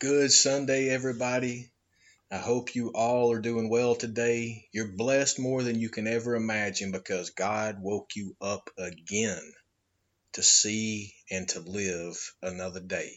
Good 0.00 0.32
Sunday, 0.32 0.88
everybody. 0.88 1.70
I 2.30 2.38
hope 2.38 2.74
you 2.74 2.88
all 2.88 3.32
are 3.32 3.38
doing 3.42 3.68
well 3.68 3.94
today. 3.94 4.66
You're 4.72 4.96
blessed 4.96 5.38
more 5.38 5.62
than 5.62 5.78
you 5.78 5.90
can 5.90 6.06
ever 6.06 6.36
imagine 6.36 6.90
because 6.90 7.28
God 7.28 7.82
woke 7.82 8.16
you 8.16 8.34
up 8.40 8.70
again 8.78 9.52
to 10.32 10.42
see 10.42 11.12
and 11.30 11.46
to 11.50 11.60
live 11.60 12.16
another 12.40 12.80
day. 12.80 13.12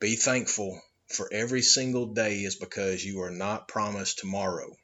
Be 0.00 0.16
thankful 0.16 0.82
for 1.06 1.32
every 1.32 1.62
single 1.62 2.06
day 2.06 2.42
is 2.42 2.56
because 2.56 3.04
you 3.04 3.22
are 3.22 3.30
not 3.30 3.68
promised 3.68 4.18
tomorrow. 4.18 4.76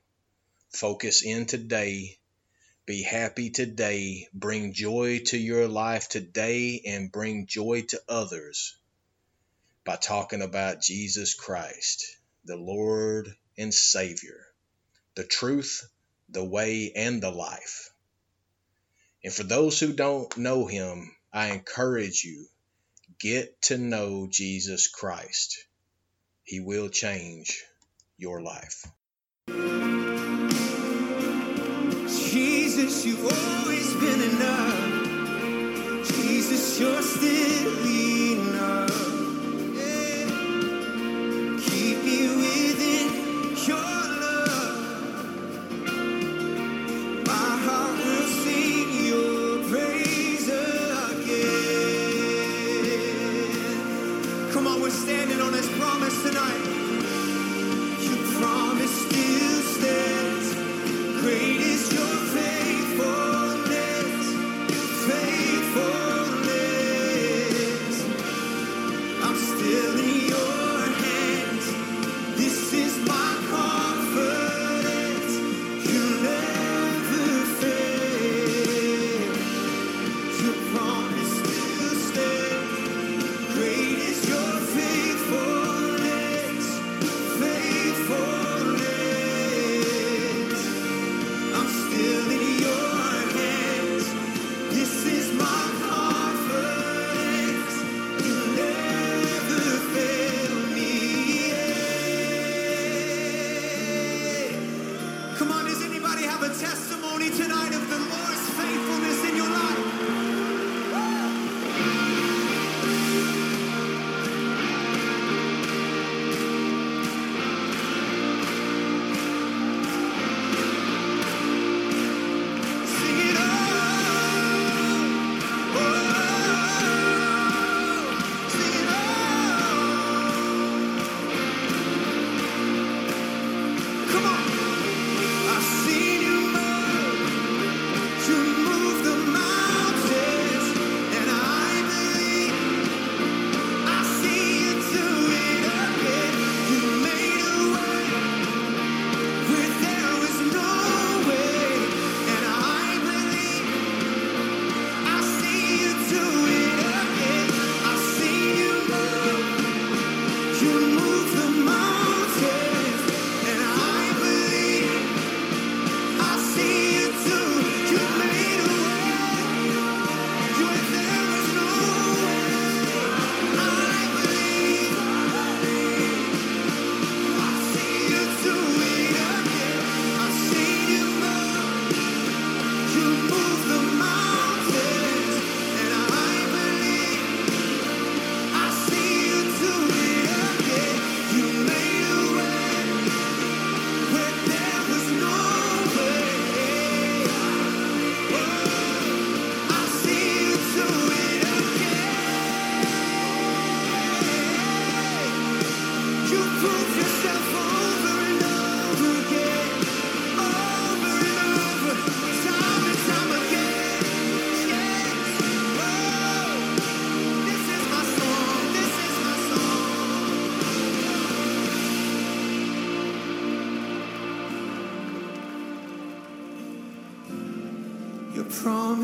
Focus 0.72 1.24
in 1.24 1.46
today. 1.46 2.20
Be 2.86 3.02
happy 3.02 3.50
today. 3.50 4.28
Bring 4.32 4.74
joy 4.74 5.22
to 5.26 5.36
your 5.36 5.66
life 5.66 6.08
today 6.08 6.82
and 6.86 7.10
bring 7.10 7.48
joy 7.48 7.82
to 7.88 8.00
others 8.08 8.76
by 9.84 9.96
talking 9.96 10.42
about 10.42 10.82
Jesus 10.82 11.34
Christ, 11.34 12.16
the 12.44 12.56
Lord 12.56 13.34
and 13.58 13.72
Savior, 13.72 14.46
the 15.14 15.24
truth, 15.24 15.88
the 16.28 16.44
way, 16.44 16.92
and 16.94 17.22
the 17.22 17.30
life. 17.30 17.90
And 19.22 19.32
for 19.32 19.42
those 19.42 19.78
who 19.80 19.92
don't 19.92 20.36
know 20.36 20.66
him, 20.66 21.14
I 21.32 21.48
encourage 21.48 22.24
you 22.24 22.46
get 23.18 23.60
to 23.62 23.76
know 23.76 24.28
Jesus 24.30 24.88
Christ. 24.88 25.66
He 26.44 26.60
will 26.60 26.88
change 26.88 27.62
your 28.16 28.40
life. 28.40 28.86
Jesus, 32.32 33.04
you've 33.04 33.24
always 33.24 33.94
been 33.94 34.22
enough. 34.22 36.06
Jesus, 36.08 36.80
you're 36.80 37.02
still 37.02 37.86
enough. 37.86 39.09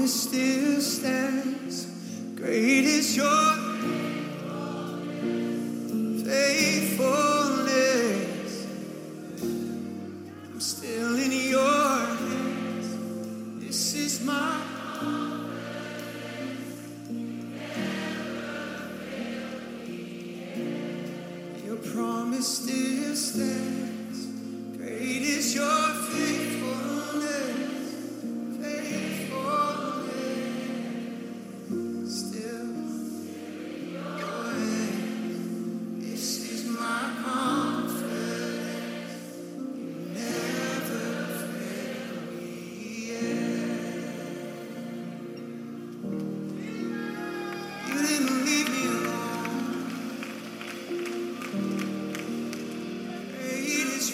promise 0.06 0.22
still 0.22 0.81
stands. 0.81 1.87
Great 2.37 2.84
is 2.84 3.17
your 3.17 3.66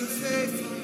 faithful. 0.06 0.81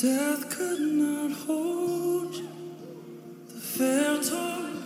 Death 0.00 0.48
could 0.48 0.80
not 0.80 1.30
hold 1.30 2.34
you. 2.34 2.48
The 3.48 3.60
fair. 3.60 4.79